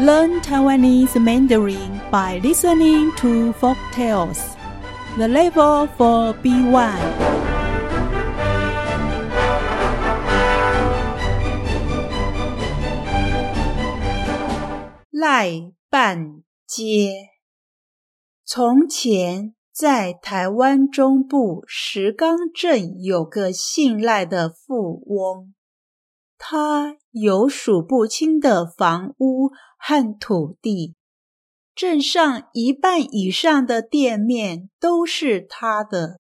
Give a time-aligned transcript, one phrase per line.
[0.00, 4.56] Learn Taiwanese Mandarin by listening to folk tales.
[5.18, 7.27] The level for B1.
[15.20, 17.30] 赖半街。
[18.44, 25.54] 从前，在台湾中部石冈镇有个姓赖的富翁，
[26.36, 29.50] 他有数不清的房屋。
[29.80, 30.96] 和土地，
[31.72, 36.18] 镇上一半以上的店面都是他的，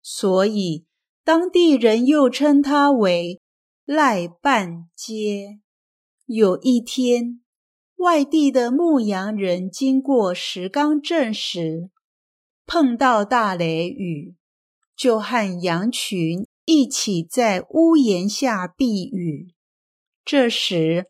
[0.00, 0.86] 所以
[1.24, 3.40] 当地人又称他为
[3.84, 5.60] 赖半街。
[6.26, 7.40] 有一天，
[7.96, 11.90] 外地的牧羊人经过石冈镇时，
[12.66, 14.36] 碰到大雷雨，
[14.94, 19.54] 就和羊群一起在屋檐下避雨。
[20.24, 21.06] 这时，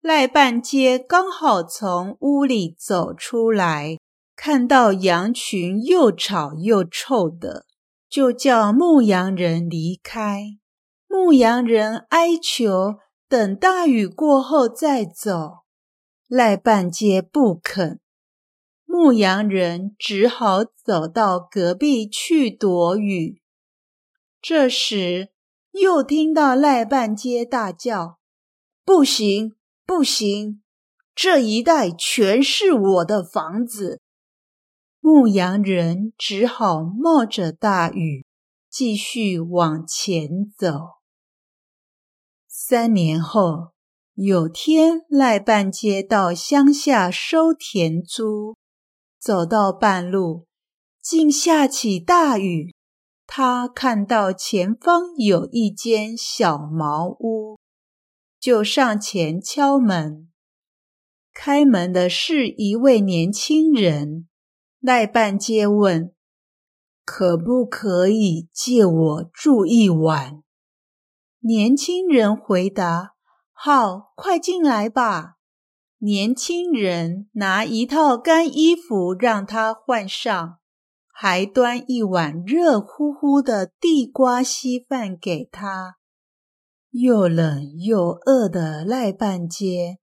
[0.00, 3.98] 赖半街刚好从屋里走出来，
[4.36, 7.66] 看到羊群又吵又臭的，
[8.08, 10.44] 就叫牧羊人离开。
[11.08, 12.94] 牧羊人哀求
[13.28, 15.64] 等大雨过后再走，
[16.30, 17.98] 赖半街不肯。
[18.84, 23.42] 牧羊人只好走到隔壁去躲雨。
[24.40, 25.32] 这时，
[25.72, 28.20] 又听到赖半街大叫
[28.86, 30.62] ：“不行！”不行，
[31.16, 34.00] 这一带全是我的房子。
[35.00, 38.24] 牧羊人只好冒着大雨
[38.68, 41.00] 继续往前走。
[42.46, 43.72] 三年后，
[44.22, 48.54] 有天赖半街到乡下收田租，
[49.18, 50.46] 走到半路，
[51.00, 52.74] 竟下起大雨。
[53.26, 57.58] 他看到前方有一间小茅屋。
[58.38, 60.28] 就上前敲门，
[61.32, 64.28] 开门的是一位年轻人。
[64.80, 66.12] 赖半街问
[67.06, 70.42] ：“可不可以借我住一晚？”
[71.40, 73.14] 年轻人回答
[73.62, 75.36] ：“好，快进来吧。”
[76.02, 80.60] 年轻人拿一套干衣服让他换上，
[81.12, 85.96] 还端一碗热乎乎的地瓜稀饭给他。
[86.88, 89.98] 又冷又饿的赖半街，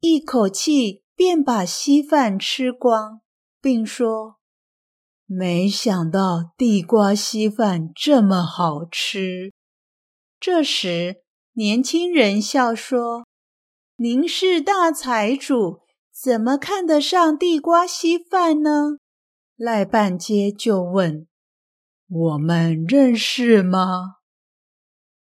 [0.00, 3.20] 一口气便把稀饭吃光，
[3.60, 4.40] 并说
[5.26, 9.52] ：“没想到地瓜稀饭这么好吃。”
[10.40, 11.22] 这时，
[11.54, 13.26] 年轻人笑说
[13.96, 15.80] ：“您是大财主，
[16.12, 18.98] 怎么看得上地瓜稀饭呢？”
[19.58, 21.26] 赖半街就问
[22.08, 24.16] ：“我们认识吗？”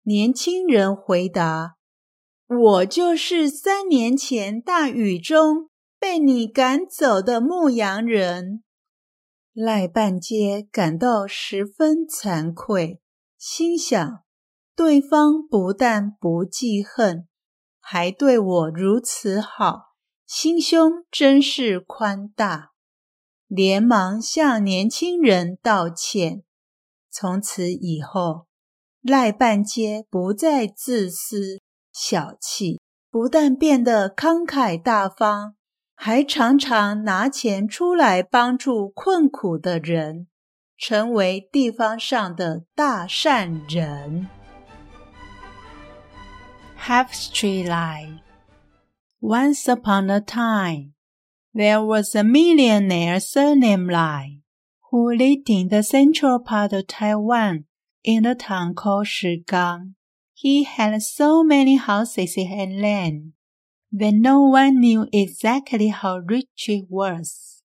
[0.03, 1.75] 年轻人回答
[2.47, 8.63] ：“我就是三年前大雨中被你赶走的牧羊人。”
[9.53, 12.99] 赖半街感到十分惭愧，
[13.37, 14.24] 心想：
[14.75, 17.27] 对方不但不记恨，
[17.79, 19.93] 还对我如此好，
[20.25, 22.71] 心胸真是宽大。
[23.47, 26.43] 连忙向年轻人道歉。
[27.09, 28.47] 从此以后。
[29.07, 31.61] 赖半街不再自私
[31.93, 32.81] 小气，
[33.11, 35.53] 不但变得慷慨大方，
[35.93, 40.25] 还常常拿钱出来帮助困苦的人，
[40.75, 44.27] 成为地方上的大善人。
[46.85, 48.21] Half Street Lai
[49.19, 50.93] Once upon a time,
[51.51, 54.41] there was a millionaire surnamed Lai,
[54.91, 57.65] who lived in the central part of Taiwan.
[58.03, 59.95] in a town called Shigang.
[60.35, 63.33] He had so many houses and land
[63.91, 67.63] that no one knew exactly how rich he was.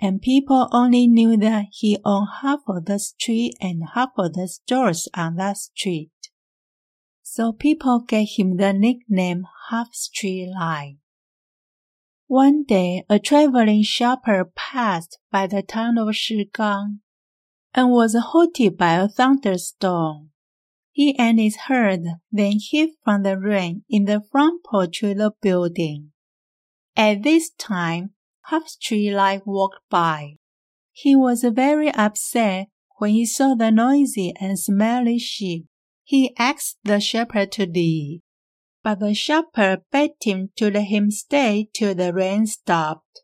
[0.00, 4.48] And people only knew that he owned half of the street and half of the
[4.48, 6.10] stores on that street.
[7.32, 10.96] So people gave him the nickname Half Street Lai.
[12.26, 17.02] One day, a traveling shopper passed by the town of Shigang
[17.72, 20.30] and was halted by a thunderstorm.
[20.90, 22.00] He and his herd
[22.32, 26.10] then hid from the rain in the front porch of the building.
[26.96, 28.10] At this time,
[28.46, 30.34] Half Street Lai walked by.
[30.90, 32.66] He was very upset
[32.98, 35.69] when he saw the noisy and smelly sheep.
[36.10, 38.22] He asked the shepherd to leave.
[38.82, 43.20] but the shepherd begged him to let him stay till the rain stopped.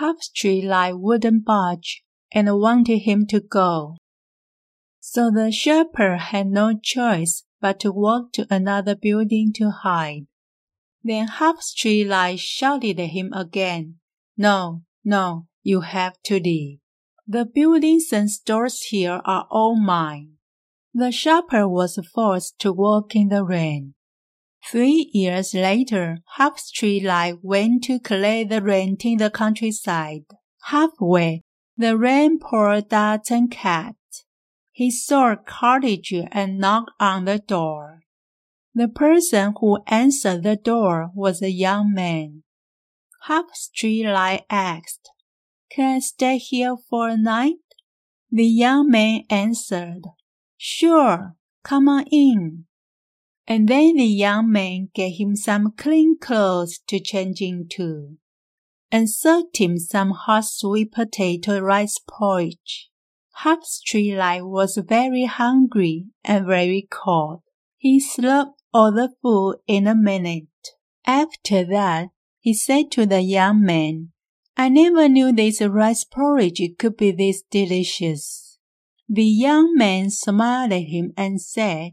[0.00, 2.02] Half Street Lai wouldn't budge
[2.32, 3.98] and wanted him to go.
[4.98, 10.26] So the shepherd had no choice but to walk to another building to hide.
[11.04, 14.00] Then Half Street Lai shouted at him again,
[14.36, 16.80] No, no, you have to leave.
[17.28, 20.38] The buildings and stores here are all mine.
[20.94, 23.94] The shepherd was forced to walk in the rain.
[24.70, 27.06] Three years later, Half Street
[27.42, 30.24] went to collect the rent in the countryside.
[30.64, 31.42] Halfway,
[31.76, 34.24] the rain poured dots and cats.
[34.70, 38.02] He saw a cottage and knocked on the door.
[38.74, 42.42] The person who answered the door was a young man.
[43.26, 45.10] Half Street Lai asked,
[45.70, 47.56] Can I stay here for a night?
[48.30, 50.02] The young man answered,
[50.64, 52.66] Sure, come on in.
[53.48, 58.18] And then the young man gave him some clean clothes to change into,
[58.88, 62.90] and served him some hot sweet potato rice porridge.
[63.38, 67.40] Half Street Lai was very hungry and very cold.
[67.76, 70.46] He slurped all the food in a minute.
[71.04, 74.12] After that, he said to the young man,
[74.56, 78.41] I never knew this rice porridge could be this delicious.
[79.14, 81.92] The young man smiled at him and said,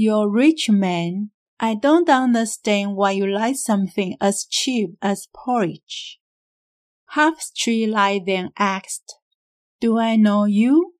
[0.00, 1.30] you're rich man.
[1.58, 6.20] I don't understand why you like something as cheap as porridge.
[7.08, 9.16] Half Street Lai then asked,
[9.80, 10.94] Do I know you?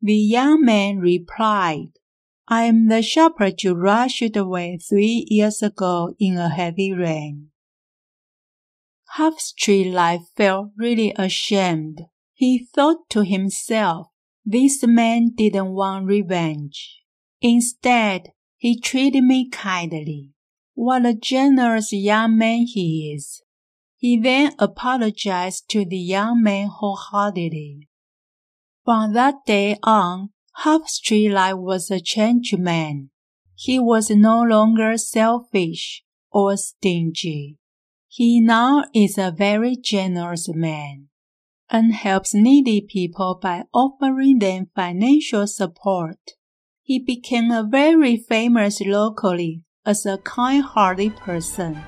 [0.00, 1.92] The young man replied,
[2.48, 7.50] I am the shepherd you rushed away three years ago in a heavy rain.
[9.10, 12.02] Half Street Lai felt really ashamed.
[12.32, 14.08] He thought to himself,
[14.44, 17.00] this man didn't want revenge.
[17.40, 20.30] Instead, he treated me kindly.
[20.74, 23.42] What a generous young man he is.
[23.96, 27.88] He then apologized to the young man wholeheartedly.
[28.84, 33.10] From that day on, Half Street Lai was a changed man.
[33.54, 37.58] He was no longer selfish or stingy.
[38.08, 41.08] He now is a very generous man
[41.72, 46.18] and helps needy people by offering them financial support.
[46.82, 51.82] He became a very famous locally as a kind-hearted person.